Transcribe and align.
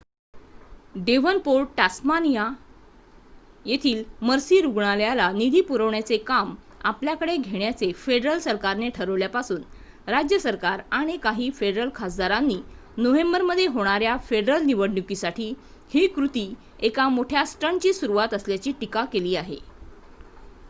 Devonport 0.97 1.67
Tasmania 1.77 2.45
येथील 3.65 4.01
Mercy 4.21 4.59
रुग्णालयाlला 4.61 5.29
निधी 5.31 5.61
पुरवण्याचे 5.61 6.17
काम 6.27 6.53
आपल्याकडे 6.83 7.35
घेण्याचे 7.35 7.91
फेडरल 7.95 8.39
सरकारने 8.39 8.89
ठरवल्यापासून 8.95 9.61
राज्य 10.07 10.39
सरकार 10.39 10.81
आणि 10.91 11.17
काही 11.23 11.49
फेडरल 11.51 11.89
खासदारांनी 11.95 12.59
नोव्हेंबरमध्ये 12.97 13.67
होणाऱ्या 13.67 14.17
फेडरल 14.23 14.65
निवडणुकीसाठी 14.65 15.53
ही 15.91 16.07
कृती 16.07 16.53
एका 16.81 17.07
मोठ्या 17.09 17.45
स्टंटची 17.45 17.93
सुरुवात 17.93 18.33
असल्याची 18.33 18.71
टीका 18.79 19.05
केली 19.05 19.35
आहे 19.35 19.59